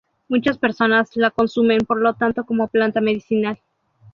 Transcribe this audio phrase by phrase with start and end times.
[0.29, 3.59] Muchas personas la consumen por lo tanto como planta medicinal.